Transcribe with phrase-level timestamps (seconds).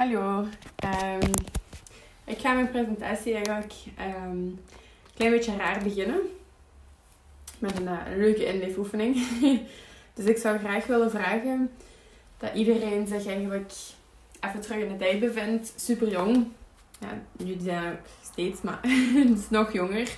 [0.00, 0.46] Hallo.
[0.76, 1.32] Ehm,
[2.24, 4.58] ik ga mijn presentatie eigenlijk ehm, een
[5.14, 6.20] klein beetje raar beginnen.
[7.58, 9.16] Met een, eh, leuke inleefoefening.
[10.14, 11.70] dus ik zou graag willen vragen
[12.38, 13.72] dat iedereen zich eigenlijk
[14.40, 15.72] even terug in de tijd bevindt.
[15.76, 16.48] Super jong.
[17.00, 18.80] Ja, jullie zijn ook steeds, maar
[19.26, 20.16] dus nog jonger.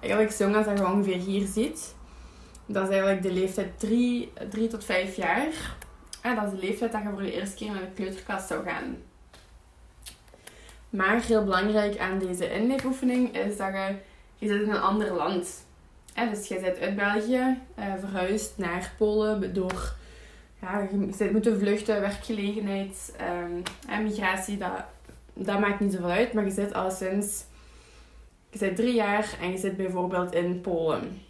[0.00, 1.94] Eigenlijk zo als dat je ongeveer hier ziet.
[2.66, 5.76] Dat is eigenlijk de leeftijd 3, 3 tot 5 jaar.
[6.22, 8.64] En dat is de leeftijd dat je voor de eerste keer naar de kleuterklas zou
[8.64, 8.96] gaan.
[10.90, 13.94] Maar heel belangrijk aan deze inleefoefening is dat je,
[14.38, 15.66] je zit in een ander land.
[16.30, 19.94] Dus je bent uit België uh, verhuisd naar Polen door
[20.60, 23.14] ja, je moet moeten vluchten, werkgelegenheid
[23.90, 24.58] um, migratie.
[24.58, 24.84] Dat,
[25.32, 27.44] dat maakt niet zoveel uit, maar je zit al sinds
[28.50, 31.22] je zit drie jaar en je zit bijvoorbeeld in Polen.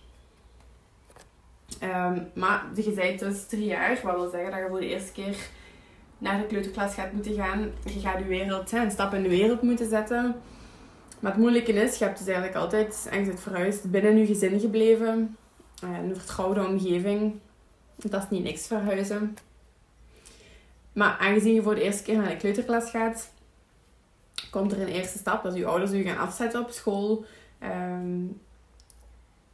[1.82, 5.12] Um, maar je bent dus drie jaar, wat wil zeggen dat je voor de eerste
[5.12, 5.36] keer
[6.20, 7.70] naar de kleuterklas gaat moeten gaan.
[7.84, 10.34] Je gaat je wereld, een stap in de wereld moeten zetten.
[11.20, 14.60] Maar het moeilijke is, je hebt dus eigenlijk altijd, je zit verhuisd, binnen je gezin
[14.60, 15.36] gebleven.
[15.82, 17.34] Een vertrouwde omgeving.
[17.96, 19.36] Dat is niet niks verhuizen.
[20.92, 23.32] Maar aangezien je voor de eerste keer naar de kleuterklas gaat,
[24.50, 25.42] komt er een eerste stap.
[25.42, 27.24] Dat je ouders je gaan afzetten op school.
[27.62, 28.40] Um,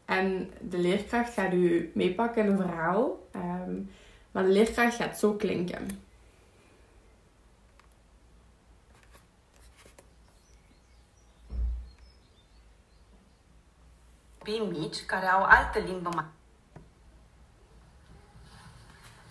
[0.05, 3.28] en de leerkracht gaat u meepakken in een verhaal.
[3.37, 3.91] Um,
[4.31, 6.06] maar de leerkracht gaat zo klinken.
[14.47, 16.25] Copii mici care au altă limbă mai.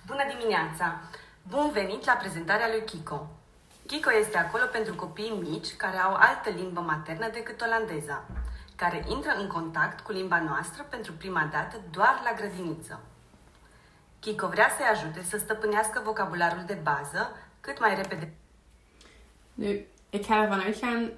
[0.06, 1.00] Bună dimineața!
[1.50, 3.28] Bun venit la prezentarea lui Kiko.
[3.86, 8.24] Kiko este acolo pentru copii mici care au altă limbă maternă decât olandeza,
[8.76, 13.00] care intră în contact cu limba noastră pentru prima dată doar la grădiniță.
[14.20, 18.34] Kiko vrea să-i ajute să stăpânească vocabularul de bază cât mai repede.
[19.54, 21.12] Nu, ik ga ervan uitgaan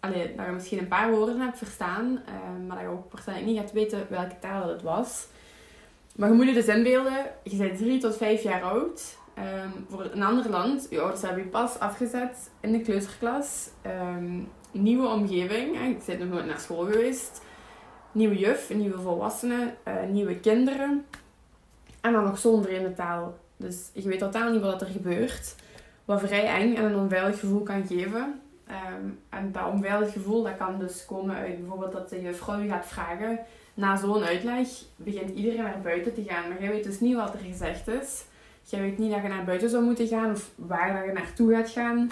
[0.00, 3.48] allee, dat je misschien een paar woorden hebt verstaan, uh, maar dat je ook waarschijnlijk
[3.48, 5.26] niet gaat weten welke taal het was.
[6.16, 10.04] Maar je moet je dus inbeelden, je bent drie tot vijf jaar oud, um, voor
[10.12, 10.86] een ander land.
[10.90, 13.68] Je ouders hebben je pas afgezet in de kleuterklas.
[13.86, 17.42] Um, nieuwe omgeving, je bent nog nooit naar school geweest.
[18.12, 21.06] Nieuwe juf, nieuwe volwassenen, uh, nieuwe kinderen.
[22.00, 23.38] En dan nog zonder in de taal.
[23.56, 25.54] Dus je weet totaal niet wat er gebeurt.
[26.04, 28.40] Wat vrij eng en een onveilig gevoel kan geven.
[28.70, 32.68] Um, en dat onveilig gevoel dat kan dus komen uit bijvoorbeeld dat de juffrouw je
[32.68, 33.38] gaat vragen.
[33.74, 36.48] Na zo'n uitleg begint iedereen naar buiten te gaan.
[36.48, 38.24] Maar jij weet dus niet wat er gezegd is.
[38.62, 41.54] Jij weet niet dat je naar buiten zou moeten gaan of waar dat je naartoe
[41.54, 42.08] gaat gaan.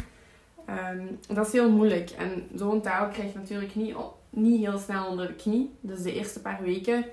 [0.93, 2.11] Um, dat is heel moeilijk.
[2.11, 3.97] En zo'n taal krijg je natuurlijk niet,
[4.31, 5.71] niet heel snel onder de knie.
[5.81, 7.05] Dus de eerste paar weken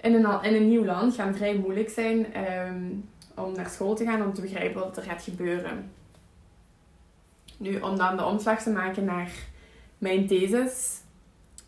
[0.00, 2.26] in een, in een nieuw land gaan vrij moeilijk zijn
[2.68, 5.90] um, om naar school te gaan, om te begrijpen wat er gaat gebeuren.
[7.58, 9.30] Nu, om dan de omslag te maken naar
[9.98, 11.00] mijn thesis,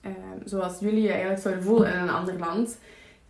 [0.07, 0.13] uh,
[0.45, 2.79] zoals jullie je eigenlijk zouden voelen in een ander land,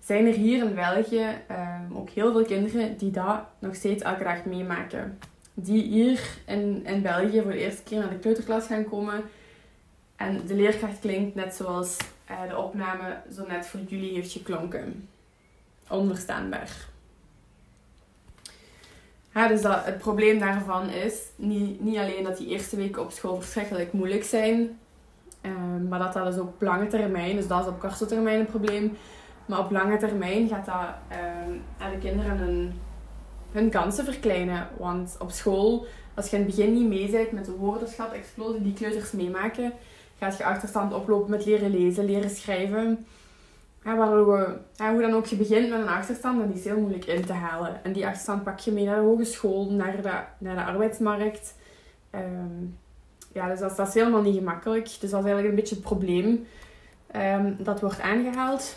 [0.04, 4.25] zijn er hier in België uh, ook heel veel kinderen die dat nog steeds elke
[4.25, 5.19] dag meemaken.
[5.54, 9.22] Die hier in, in België voor de eerste keer naar de kleuterklas gaan komen.
[10.16, 11.97] En de leerkracht klinkt net zoals
[12.31, 15.09] uh, de opname zo net voor jullie heeft geklonken.
[15.88, 16.90] Onverstaanbaar.
[19.35, 23.11] Ja, dus dat, het probleem daarvan is niet, niet alleen dat die eerste weken op
[23.11, 24.79] school verschrikkelijk moeilijk zijn,
[25.43, 28.47] um, maar dat dat dus op lange termijn, dus dat is op korte termijn een
[28.47, 28.97] probleem,
[29.47, 32.73] maar op lange termijn gaat dat um, aan de kinderen hun,
[33.53, 34.69] hun kansen verkleinen.
[34.79, 38.73] Want op school, als je in het begin niet mee bent met de woordenschat-explosie die
[38.73, 39.73] kleuters meemaken,
[40.19, 43.07] gaat je achterstand oplopen met leren lezen, leren schrijven.
[43.85, 47.05] Ja, waardoor ja, hoe dan ook je begint met een achterstand, dan is heel moeilijk
[47.05, 47.85] in te halen.
[47.85, 51.55] En die achterstand pak je mee naar de hogeschool, naar de, naar de arbeidsmarkt.
[52.15, 52.79] Um,
[53.33, 54.85] ja, dus dat, dat, is helemaal niet gemakkelijk.
[54.85, 56.47] Dus dat is eigenlijk een beetje het probleem
[57.17, 58.77] um, dat wordt aangehaald.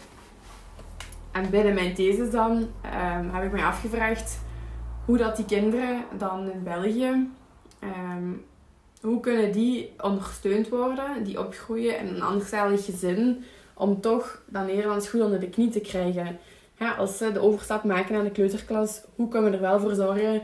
[1.32, 4.40] En binnen mijn thesis dan um, heb ik mij afgevraagd
[5.06, 7.30] hoe dat die kinderen dan in België,
[9.02, 15.10] hoe kunnen die ondersteund worden, die opgroeien in een anderstalig gezin, om toch dat Nederlands
[15.10, 16.40] goed onder de knie te krijgen.
[16.98, 20.42] Als ze de overstap maken naar de kleuterklas, hoe kunnen we er wel voor zorgen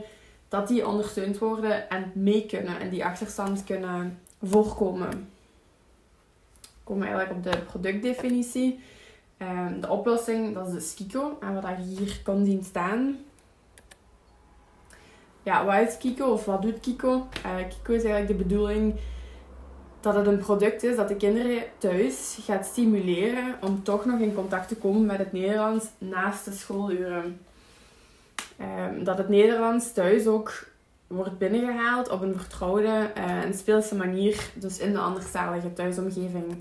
[0.48, 5.10] dat die ondersteund worden en mee kunnen en die achterstand kunnen voorkomen.
[5.10, 8.80] We komen eigenlijk op de productdefinitie.
[9.38, 11.38] Um, de oplossing, dat is de Skiko.
[11.40, 13.18] En wat je hier kan zien staan.
[15.42, 17.26] Ja, wat is Kiko of wat doet Kiko?
[17.46, 18.94] Uh, Kiko is eigenlijk de bedoeling
[20.00, 24.34] dat het een product is dat de kinderen thuis gaat stimuleren om toch nog in
[24.34, 27.40] contact te komen met het Nederlands naast de schooluren.
[28.60, 30.68] Um, dat het Nederlands thuis ook
[31.06, 36.56] wordt binnengehaald op een vertrouwde uh, en speelse manier, dus in de anderstalige thuisomgeving.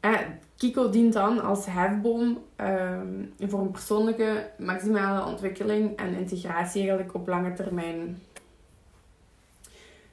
[0.00, 0.18] Uh,
[0.56, 7.28] Kiko dient dan als hefboom ehm, voor een persoonlijke maximale ontwikkeling en integratie eigenlijk op
[7.28, 8.22] lange termijn.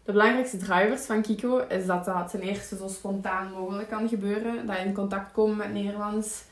[0.04, 4.66] De belangrijkste drivers van Kiko is dat dat ten eerste zo spontaan mogelijk kan gebeuren.
[4.66, 6.44] Dat je in contact komt met Nederlands.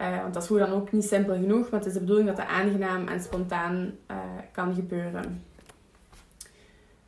[0.00, 1.70] Uh, want dat is hoe dan ook niet simpel genoeg.
[1.70, 4.16] Maar het is de bedoeling dat het aangenaam en spontaan uh,
[4.52, 5.44] kan gebeuren.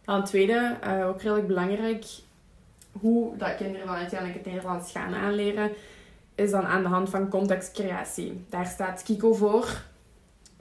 [0.05, 2.05] Dan tweede, uh, ook redelijk belangrijk.
[2.93, 5.71] Hoe dat kinderen dan uiteindelijk het Nederlands gaan aanleren.
[6.35, 8.45] Is dan aan de hand van contextcreatie.
[8.49, 9.83] Daar staat Kiko voor.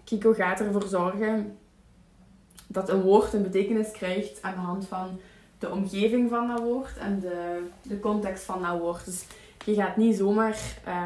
[0.03, 1.57] Kiko gaat ervoor zorgen
[2.73, 5.19] dat een woord een betekenis krijgt aan de hand van
[5.59, 9.05] de omgeving van dat woord en de, de context van dat woord.
[9.05, 9.25] Dus
[9.65, 10.57] je gaat niet zomaar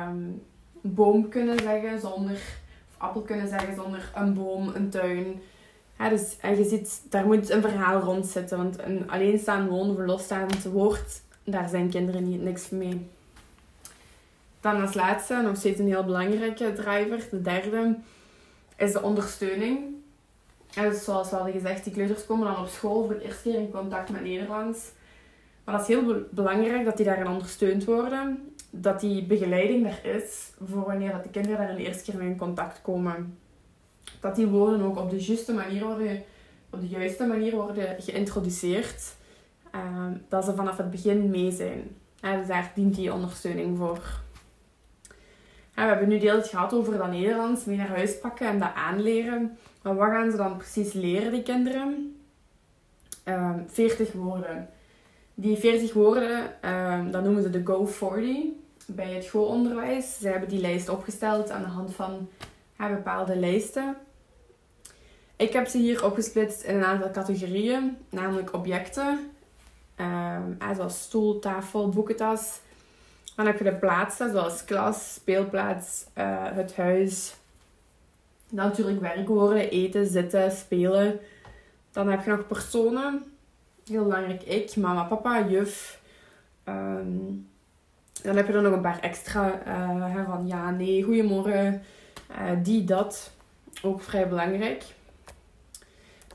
[0.08, 0.42] um,
[0.82, 2.36] boom kunnen zeggen zonder,
[2.90, 5.42] of appel kunnen zeggen zonder een boom, een tuin.
[6.00, 10.14] Ja, dus, en je ziet, daar moet een verhaal rond zitten, want een alleenstaand woon
[10.14, 13.08] of woord, daar zijn kinderen niet niks mee.
[14.62, 17.96] Dan als laatste, nog steeds een heel belangrijke driver, de derde,
[18.78, 19.97] is de ondersteuning
[20.76, 23.50] en dus zoals we hadden gezegd, die kleuters komen dan op school voor het eerste
[23.50, 24.92] keer in contact met Nederlands.
[25.64, 28.54] Maar dat is heel belangrijk dat die daarin ondersteund worden.
[28.70, 32.30] Dat die begeleiding er is voor wanneer dat de kinderen daar de eerste keer mee
[32.30, 33.38] in contact komen.
[34.20, 36.24] Dat die woorden ook op de juiste manier worden,
[36.70, 39.16] op de juiste manier worden geïntroduceerd.
[39.76, 41.96] Uh, dat ze vanaf het begin mee zijn.
[42.22, 44.02] dus daar dient die ondersteuning voor.
[45.74, 49.58] we hebben nu deel gehad over dat Nederlands mee naar huis pakken en dat aanleren.
[49.96, 51.88] Wat gaan ze dan precies leren, die kinderen?
[51.88, 54.70] Um, ehm, 40 woorden.
[55.34, 60.18] Die 40 woorden, um, noemen ze de Go40 bij het Go-onderwijs.
[60.20, 62.30] Ze hebben die lijst opgesteld aan de hand van
[62.78, 63.98] bepaalde lijsten.
[65.36, 69.32] Ik heb ze hier opgesplitst in een aantal categorieën, namelijk objecten,
[70.00, 72.60] um, zoals stoel, tafel, boekentas.
[73.36, 77.36] Dan heb je de plaatsen, zoals klas, speelplaats, uh, het huis,
[78.52, 81.20] natuurlijk werkwoorden, eten, zitten, spelen.
[81.92, 83.24] Dan heb je nog personen.
[83.86, 86.02] Heel belangrijk, ik, mama, papa, juf.
[86.64, 87.16] Ehm,
[88.22, 91.82] dan heb je er nog een paar extra uh, van ja, nee, goedemorgen,
[92.32, 93.32] uh, die, dat.
[93.82, 94.84] Ook vrij belangrijk.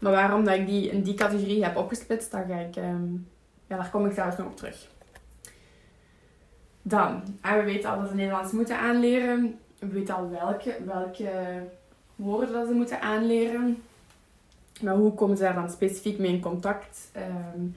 [0.00, 2.75] Maar waarom dat ik die in die categorie heb opgesplitst, daar, ga ik,
[3.67, 4.88] ja, daar kom ik zelfs nog op terug.
[6.82, 9.58] Dan, en we weten al dat we Nederlands moeten aanleren.
[9.79, 11.31] We weten al welke, welke
[12.17, 13.82] woorden dat ze moeten aanleren.
[14.81, 17.11] Maar hoe komen ze daar dan specifiek mee in contact?
[17.17, 17.76] Um,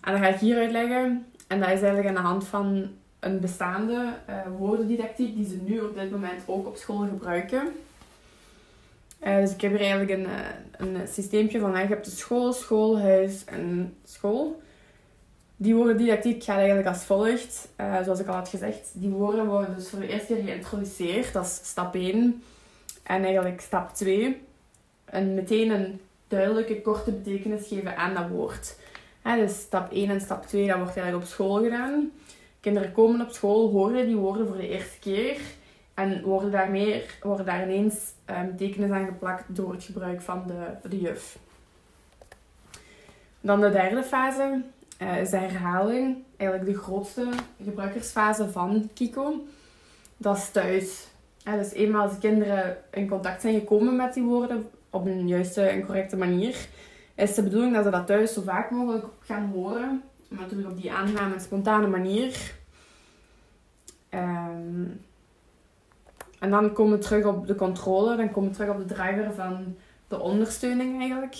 [0.00, 1.26] en dat ga ik hier uitleggen.
[1.46, 2.88] En dat is eigenlijk aan de hand van
[3.20, 7.68] een bestaande uh, woordendidactiek die ze nu op dit moment ook op school gebruiken.
[9.26, 12.52] Uh, dus ik heb hier eigenlijk een, uh, een systeempje van, je hebt de school,
[12.52, 14.60] schoolhuis en school.
[15.56, 17.68] Die woordendidactiek gaat eigenlijk als volgt.
[18.04, 21.32] zoals ik al had gezegd, die woorden worden dus voor de eerste keer geïntroduceerd.
[21.32, 22.42] Dat is stap 1.
[23.06, 24.42] En eigenlijk stap 2,
[25.04, 28.78] en meteen een duidelijke, korte betekenis geven aan dat woord.
[29.22, 32.12] dus stap 1 en stap 2, dat wordt eigenlijk op school gedaan.
[32.60, 35.40] Kinderen komen op school, horen die woorden voor de eerste keer
[35.94, 40.42] en worden daar, meer, worden daar ineens uh, betekenis aan geplakt door het gebruik van
[40.46, 41.38] de, de juf.
[43.40, 44.62] Dan de derde fase
[45.02, 47.28] uh, is de herhaling, eigenlijk de grootste
[47.64, 49.46] gebruikersfase van Kiko.
[50.16, 51.06] Dat is thuis.
[51.54, 55.62] Dus eenmaal als de kinderen in contact zijn gekomen met die woorden op een juiste
[55.62, 56.68] en correcte manier,
[57.14, 60.02] is de bedoeling dat ze dat thuis zo vaak mogelijk gaan horen.
[60.28, 62.54] Maar natuurlijk op die aangename en spontane manier.
[64.08, 64.84] Ehm,
[66.38, 69.34] en dan komen we terug op de controle, dan komen we terug op de driver
[69.34, 69.76] van
[70.08, 71.36] de ondersteuning eigenlijk.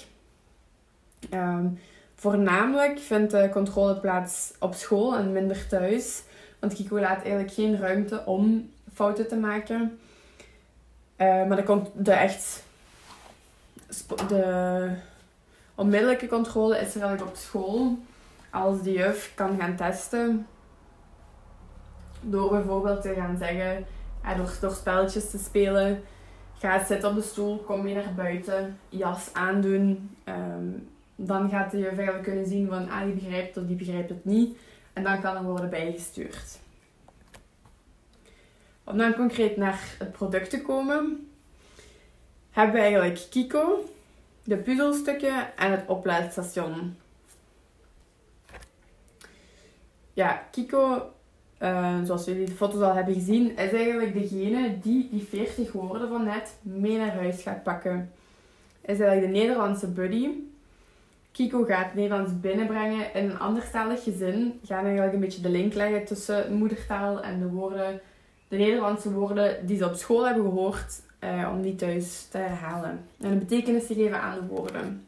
[1.33, 1.79] Um,
[2.15, 6.23] voornamelijk vindt de controle plaats op school en minder thuis.
[6.59, 9.99] Want Kiko laat eigenlijk geen ruimte om fouten te maken.
[11.17, 12.65] Uh, maar komt de echt
[14.29, 14.91] de
[15.75, 17.99] onmiddellijke controle is er eigenlijk op school.
[18.51, 20.47] Als de juf kan gaan testen.
[22.21, 23.87] Door bijvoorbeeld te gaan zeggen,
[24.37, 26.03] door, door spelletjes te spelen.
[26.59, 30.17] Ga zitten op de stoel, kom je naar buiten, jas aandoen.
[30.25, 34.09] Um, dan gaat de juf eigenlijk kunnen zien van, ah, die begrijpt of die begrijpt
[34.09, 34.59] het niet.
[34.93, 36.59] En dan kan er worden bijgestuurd.
[38.89, 41.29] Om dan concreet naar het product te komen,
[42.51, 43.85] hebben we eigenlijk Kiko,
[44.45, 46.97] de puzzelstukken en het oplaadstation.
[50.13, 51.13] Ja, Kiko,
[51.59, 56.09] uh, zoals jullie de foto's al hebben gezien, is eigenlijk degene die die 40 woorden
[56.09, 58.13] van net mee naar huis gaat pakken.
[58.81, 60.29] is eigenlijk de Nederlandse buddy.
[61.33, 64.61] Kiko gaat Nederlands binnenbrengen in een anderstalig gezin.
[64.65, 68.01] Gaan eigenlijk een beetje de link leggen tussen moedertaal en de woorden,
[68.49, 73.05] de Nederlandse woorden die ze op school hebben gehoord, eh, om die thuis te herhalen.
[73.21, 75.07] En een betekenis te geven aan de woorden.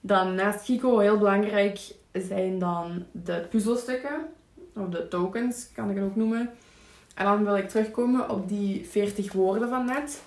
[0.00, 1.80] Dan naast Kiko heel belangrijk
[2.12, 4.26] zijn dan de puzzelstukken,
[4.74, 6.50] of de tokens kan ik het ook noemen.
[7.14, 10.22] En dan wil ik terugkomen op die 40 woorden van net.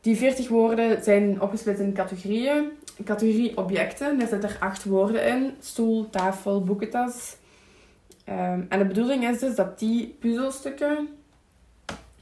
[0.00, 2.70] Die 40 woorden zijn opgesplitst in categorieën.
[3.04, 5.54] Categorie objecten, daar zitten er acht woorden in.
[5.60, 7.36] Stoel, tafel, boekentas.
[8.24, 11.08] Ehm, en de bedoeling is dus dat die puzzelstukken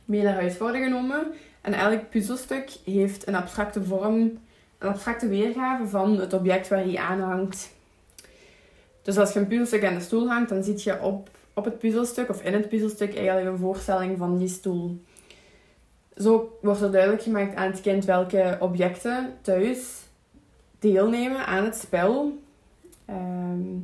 [0.04, 1.32] mee naar huis worden genomen.
[1.60, 4.38] En elk puzzelstuk heeft een abstracte vorm,
[4.78, 7.72] een abstracte weergave van het object waar hij aan hangt.
[9.02, 11.78] Dus als je een puzzelstuk aan de stoel hangt, dan zie je op, op het
[11.78, 15.02] puzzelstuk of in het puzzelstuk eigenlijk een voorstelling van die stoel.
[16.16, 20.02] Zo wordt er duidelijk gemaakt aan het kind welke objecten thuis
[20.78, 22.38] deelnemen aan het spel.
[23.04, 23.76] Ehm,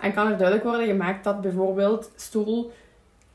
[0.00, 2.72] en kan er duidelijk worden gemaakt dat bijvoorbeeld stoel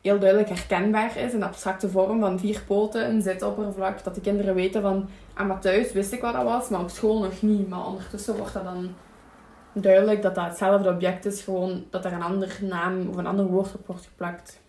[0.01, 1.33] heel duidelijk herkenbaar is.
[1.33, 4.03] Een abstracte vorm van vier poten, een zitoppervlak.
[4.03, 6.89] Dat de kinderen weten van, ah maar thuis wist ik wat dat was, maar op
[6.89, 7.69] school nog niet.
[7.69, 8.93] Maar ondertussen wordt dat dan
[9.73, 13.45] duidelijk dat dat hetzelfde object is, gewoon dat er een andere naam of een ander
[13.45, 14.59] woord op wordt geplakt.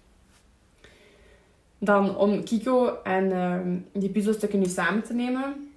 [1.78, 5.70] Dan om Kiko en ehm, die puzzelstukken nu samen te nemen.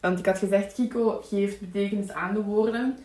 [0.00, 2.98] Want ik had gezegd, Kiko geeft betekenis aan de woorden.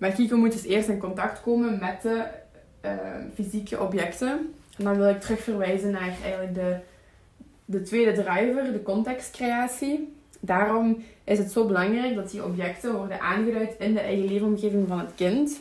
[0.00, 2.24] Maar Kiko moet dus eerst in contact komen met de
[2.80, 4.54] ehm, fysieke objecten.
[4.76, 6.76] En dan wil ik terugverwijzen naar eigenlijk de,
[7.64, 10.12] de tweede driver, de contextcreatie.
[10.40, 14.98] Daarom is het zo belangrijk dat die objecten worden aangeduid in de eigen leefomgeving van
[14.98, 15.60] het kind.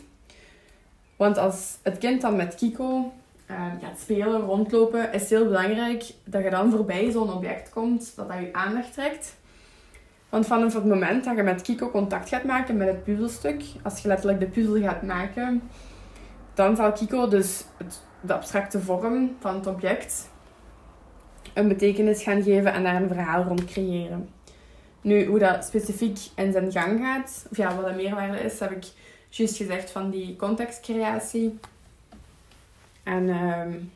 [1.15, 3.11] Want als het kind dan met Kiko
[3.51, 8.15] uh, gaat spelen, rondlopen, is het heel belangrijk dat je dan voorbij zo'n object komt,
[8.15, 9.35] dat dat je aandacht trekt.
[10.29, 14.01] Want vanaf het moment dat je met Kiko contact gaat maken met het puzzelstuk, als
[14.01, 15.61] je letterlijk de puzzel gaat maken,
[16.53, 20.29] dan zal Kiko dus het, de abstracte vorm van het object
[21.53, 24.29] een betekenis gaan geven en daar een verhaal rond creëren.
[25.01, 28.71] Nu, hoe dat specifiek in zijn gang gaat, of ja, wat de meerwaarde is, heb
[28.71, 28.85] ik
[29.29, 31.59] juist gezegd van die contextcreatie.
[33.03, 33.91] En um,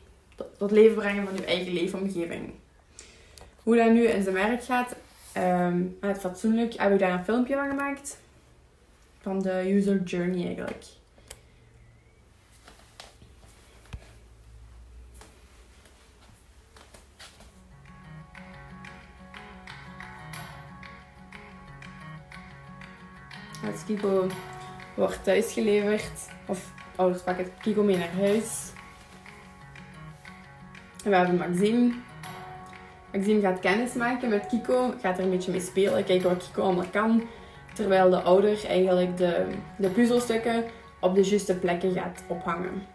[0.58, 2.50] tot, leven brengen van je eigen leefomgeving.
[3.62, 4.96] Hoe dat nu in zijn werk gaat,
[5.36, 8.18] um, het fatsoenlijk, heb ik daar een filmpje van gemaakt.
[9.20, 10.84] Van de user journey eigenlijk.
[23.72, 24.26] Als Kiko
[24.94, 28.72] wordt thuisgeleverd, of ouders pakken Kiko mee naar huis.
[31.04, 31.94] En we hebben Maxime.
[33.14, 36.62] Maxime gaat kennis maken met Kiko, gaat er een beetje mee spelen, kijken wat Kiko
[36.62, 37.28] allemaal kan.
[37.74, 40.64] Terwijl de ouder eigenlijk de, de puzzelstukken
[41.00, 42.86] op de juiste plekken gaat ophangen.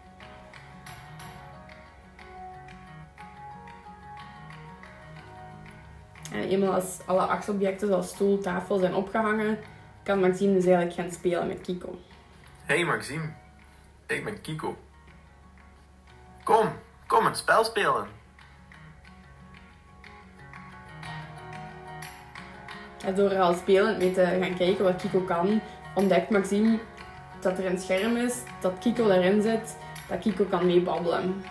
[6.32, 9.58] En eenmaal als alle acht objecten zoals stoel, tafel zijn opgehangen,
[10.02, 11.98] kan Maxime dus eigenlijk gaan spelen met Kiko.
[12.64, 13.32] Hey Maxime,
[14.06, 14.76] ik ben Kiko.
[16.44, 16.68] Kom,
[17.06, 18.19] kom het spel spelen.
[23.14, 25.60] Door al spelend mee te gaan kijken wat Kiko kan,
[25.94, 26.78] ontdekt Maxime
[27.40, 29.76] dat er een scherm is, dat Kiko daarin zit,
[30.08, 31.44] dat Kiko kan meebabbelen.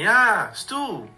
[0.00, 1.10] Ja, stoel.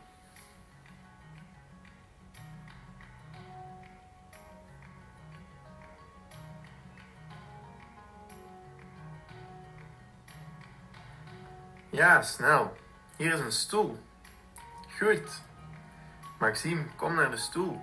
[11.91, 12.77] Ja, snel.
[13.17, 14.03] Hier is een stoel.
[14.99, 15.43] Goed.
[16.39, 17.81] Maxime, kom naar de stoel.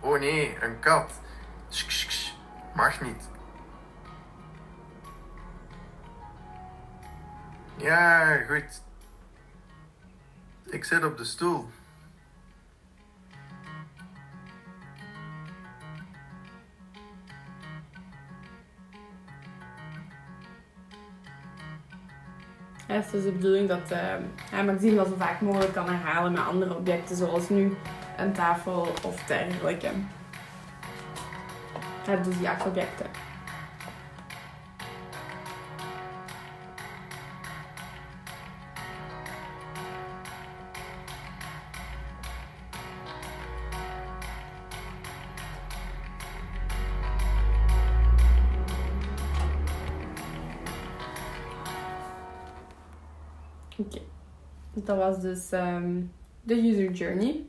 [0.00, 1.20] Oh nee, een kat.
[2.74, 3.28] Mag niet.
[7.76, 8.88] Ja, goed.
[10.70, 11.68] Ik zit op de stoel.
[22.86, 23.98] het is de bedoeling dat uh,
[24.52, 27.76] ja, Maxime dat zo vaak mogelijk kan herhalen met andere objecten, zoals nu
[28.16, 29.90] een tafel of dergelijke.
[32.06, 33.29] Ja, dus die acht objecten.
[54.90, 56.00] Dat was dus ehm,
[56.42, 57.44] de user journey.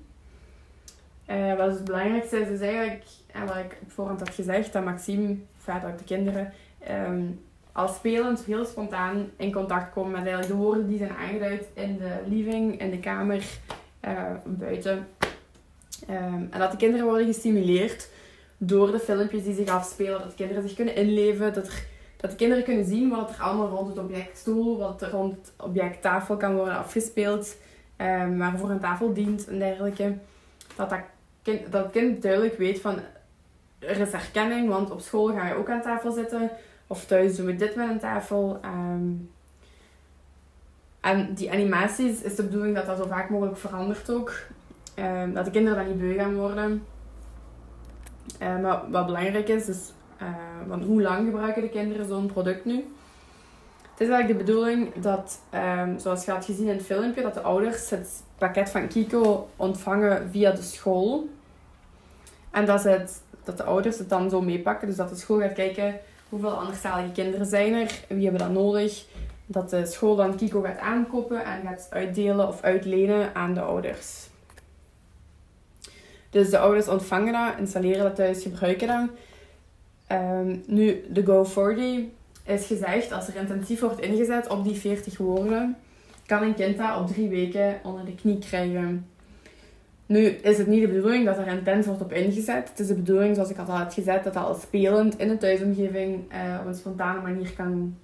[1.25, 4.73] Eh, wat is het belangrijkste is dus eigenlijk, en wat ik op voorhand had gezegd,
[4.73, 7.21] dat Maxime, vader uit de kinderen, ehm,
[7.71, 11.97] als spelend heel spontaan in contact komen met eigenlijk de woorden die zijn aangeduid in
[11.97, 13.43] de living, in de kamer,
[13.99, 15.07] eh, buiten.
[16.07, 18.09] Ehm, en dat de kinderen worden gestimuleerd
[18.57, 21.85] door de filmpjes die zich afspelen, dat de kinderen zich kunnen inleven, dat, er,
[22.21, 25.33] dat de kinderen kunnen zien wat er allemaal rond het object stoel, wat er rond
[25.33, 27.55] het object tafel kan worden afgespeeld,
[27.97, 30.17] um, waarvoor een tafel dient en dergelijke.
[30.75, 30.99] Dat, dat,
[31.41, 32.99] kind, dat het kind duidelijk weet van
[33.79, 36.51] er is herkenning, want op school ga je ook aan tafel zitten.
[36.87, 38.59] Of thuis doen we dit met een tafel.
[38.61, 39.11] Ehm,
[40.99, 44.33] en die animaties is de bedoeling dat dat zo vaak mogelijk verandert ook.
[44.95, 46.85] Um, dat de kinderen dan niet beu gaan worden.
[48.39, 49.91] Maar wat belangrijk is, is
[50.67, 52.85] want hoe lang gebruiken de kinderen zo'n product nu?
[53.91, 57.33] Het is eigenlijk de bedoeling dat, um, zoals je had gezien in het filmpje, dat
[57.33, 61.29] de ouders het pakket van Kiko ontvangen via de school.
[62.51, 64.87] En dat, het, dat de ouders het dan zo meepakken.
[64.87, 65.99] Dus dat de school gaat kijken
[66.29, 69.05] hoeveel anderstalige kinderen zijn er, wie hebben dat nodig.
[69.45, 74.29] Dat de school dan Kiko gaat aankopen en gaat uitdelen of uitlenen aan de ouders.
[76.29, 79.09] Dus de ouders ontvangen dat, installeren dat thuis, gebruiken dat.
[80.11, 82.11] Um, nu, de Go40
[82.45, 85.77] is gezegd, als er intensief wordt ingezet op die 40 woorden,
[86.25, 89.05] kan een kind dat op drie weken onder de knie krijgen.
[90.05, 92.69] Nu is het niet de bedoeling dat er intens wordt op ingezet.
[92.69, 95.37] Het is de bedoeling, zoals ik al had gezet, dat dat al spelend in de
[95.37, 97.95] thuisomgeving uh, op een spontane manier kan,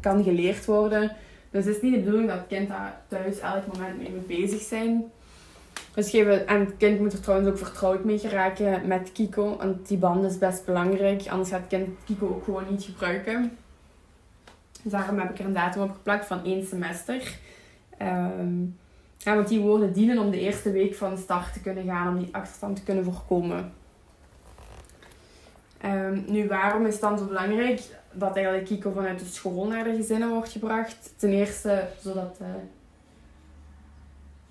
[0.00, 1.12] kan geleerd worden.
[1.50, 4.60] Dus het is niet de bedoeling dat het kind daar thuis elk moment mee bezig
[4.60, 5.04] zijn.
[5.96, 9.56] Dus geven, en het kind moet er trouwens ook vertrouwd mee geraken met Kiko.
[9.56, 11.28] Want die band is best belangrijk.
[11.28, 13.56] Anders gaat het kind Kiko ook gewoon niet gebruiken.
[14.82, 17.38] Dus daarom heb ik er een datum op geplakt van één semester.
[18.02, 18.78] Um,
[19.18, 22.08] ja, want die woorden dienen om de eerste week van start te kunnen gaan.
[22.08, 23.72] Om die achterstand te kunnen voorkomen.
[25.84, 27.80] Um, nu, waarom is dan zo belangrijk
[28.12, 31.12] dat eigenlijk Kiko vanuit de school naar de gezinnen wordt gebracht?
[31.16, 32.54] Ten eerste zodat de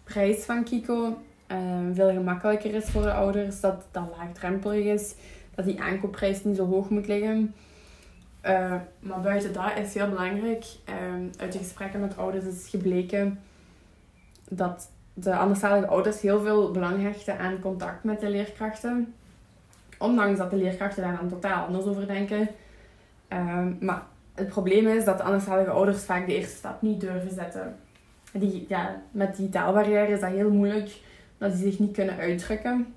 [0.03, 1.17] prijs van Kiko
[1.51, 3.59] um, veel gemakkelijker is voor de ouders.
[3.59, 5.15] Dat dat laagdrempelig is.
[5.55, 7.55] Dat die aankoopprijs niet zo hoog moet liggen.
[8.45, 10.65] Uh, maar buiten dat is heel belangrijk.
[10.89, 13.39] Um, uit de gesprekken met ouders is gebleken
[14.49, 19.13] dat de anderstalige ouders heel veel belang hechten aan contact met de leerkrachten.
[19.99, 22.49] Ondanks dat de leerkrachten daar dan totaal anders over denken.
[23.79, 24.03] Maar
[24.33, 27.75] het probleem is dat de anderstalige ouders vaak de eerste stap niet durven zetten.
[28.31, 30.89] Die, ja, met die taalbarrière is dat heel moeilijk
[31.37, 32.93] dat ze zich niet kunnen uitdrukken.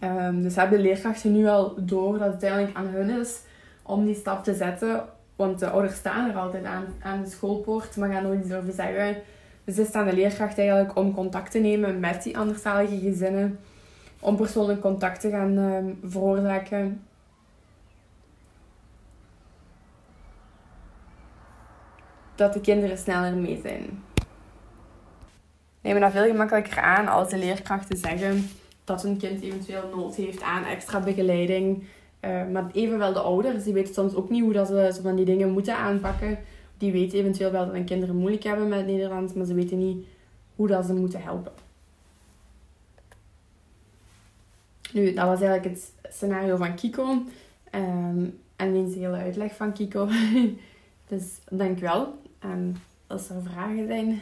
[0.00, 3.40] Um, dus hebben de leerkrachten nu al door dat het uiteindelijk aan hun is
[3.82, 5.04] om die stap te zetten.
[5.36, 8.72] Want de ouders staan er altijd aan, aan de schoolpoort, maar gaan nooit iets over
[8.72, 9.16] zeggen.
[9.64, 13.58] Dus het is aan de leerkracht eigenlijk om contact te nemen met die anderstalige gezinnen.
[14.20, 17.02] Om persoonlijk contact te gaan um, veroorzaken.
[22.34, 24.02] Dat de kinderen sneller mee zijn
[25.84, 28.48] nemen dat veel gemakkelijker aan als de leerkrachten zeggen
[28.84, 31.84] dat een kind eventueel nood heeft aan extra begeleiding.
[32.20, 35.24] Uh, maar evenwel de ouders, die weten soms ook niet hoe dat ze, van die
[35.24, 36.38] dingen moeten aanpakken.
[36.78, 39.78] Die weten eventueel wel dat hun kinderen moeilijk hebben met het Nederlands, maar ze weten
[39.78, 40.06] niet
[40.56, 41.52] hoe dat ze moeten helpen.
[44.92, 47.22] Nu, dat was eigenlijk het scenario van Kiko.
[47.74, 50.08] Um, en eens de hele uitleg van Kiko.
[51.08, 52.18] dus dank wel.
[52.38, 54.20] En als er vragen zijn,